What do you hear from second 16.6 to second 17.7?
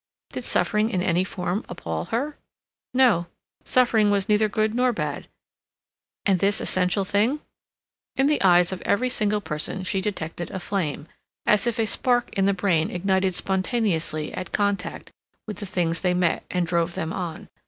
drove them on.